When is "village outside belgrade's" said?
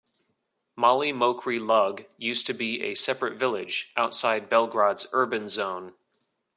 3.37-5.05